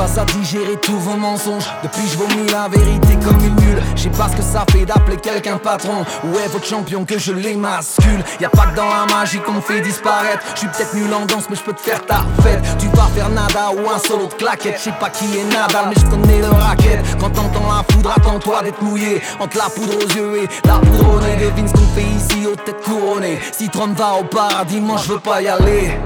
[0.00, 1.66] passe à digérer tous vos mensonges.
[1.82, 3.82] Depuis je vomis la vérité comme une mule.
[3.94, 6.06] Je sais pas ce que ça fait d'appeler quelqu'un patron.
[6.24, 8.24] Où est votre champion que je l'émascule?
[8.40, 10.42] Y a pas que dans la magie qu'on fait disparaître.
[10.54, 12.62] Je suis peut-être nul en danse, mais je peux te faire ta fête.
[12.78, 14.78] Tu vas faire nada ou un solo de claquette.
[14.78, 17.00] Je sais pas qui est Nadal, mais je connais le racket.
[17.20, 19.20] Quand t'entends la foudre, attends-toi d'être mouillé.
[19.38, 21.36] Entre la poudre aux yeux et la poudre au nez.
[21.36, 23.38] Devine ce qu'on fait ici aux têtes couronnées.
[23.52, 25.98] Si Trump va au paradis, moi je veux pas y aller.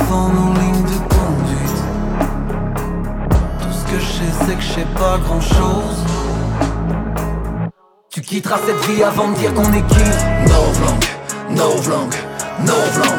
[0.00, 1.82] Sniffant nos lignes de conduite.
[3.60, 6.04] Tout ce que je sais c'est que je sais pas grand chose
[8.10, 10.04] Tu quitteras cette vie avant de dire qu'on est qui?
[10.48, 11.04] No vlog,
[11.50, 12.14] no vlog,
[12.60, 13.09] no vlog,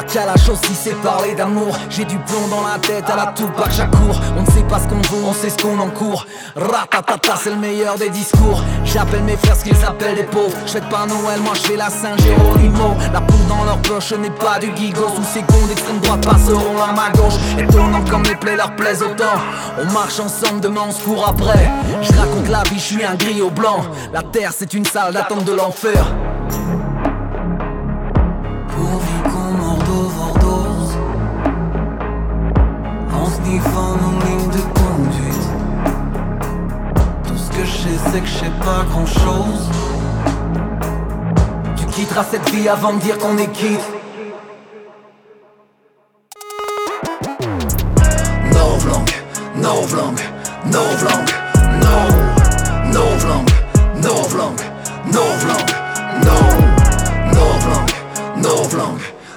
[0.00, 1.76] La calache aussi c'est parler d'amour.
[1.90, 4.88] J'ai du plomb dans la tête à la Tupac j'accours On ne sait pas ce
[4.88, 6.24] qu'on vaut, on sait ce qu'on encourt.
[6.56, 8.62] Ratatata c'est le meilleur des discours.
[8.82, 10.56] J'appelle mes frères ce qu'ils appellent des pauvres.
[10.64, 14.30] Je fête pas Noël, moi je fais la Saint-Géronimo La poule dans leur poche, n'est
[14.30, 15.06] pas du gigot.
[15.16, 17.34] Sous secondes d'extrême droite passeront à ma gauche.
[17.58, 19.38] Étonnant comme les plaies leur plaisent autant
[19.78, 21.70] On marche ensemble, demain on se court après.
[22.00, 23.82] Je raconte la vie, je suis un gris au blanc.
[24.14, 26.06] La terre c'est une salle d'attente de l'enfer
[42.30, 43.80] cette vie avant de dire qu'on est quitte.
[48.52, 49.10] No vlog,
[49.56, 49.82] no
[50.66, 51.39] no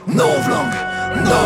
[0.08, 0.72] vlog, no vlog,
[1.26, 1.42] no.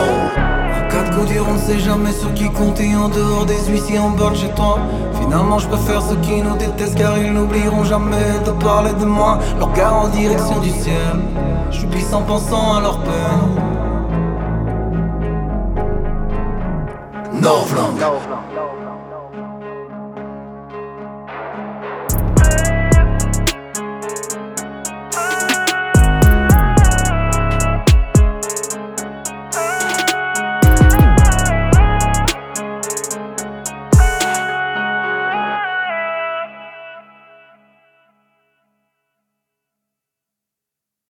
[0.76, 2.96] En cas de coup dur on ne sait jamais sur qui compter.
[2.96, 4.80] En dehors des huissiers en bord de chez toi.
[5.20, 9.40] Finalement je préfère ceux qui nous détestent car ils n'oublieront jamais de parler de moi.
[9.60, 11.20] Leur regard en direction du ciel.
[11.72, 13.64] Je suis en pensant à leur peine
[17.34, 18.00] No vlog,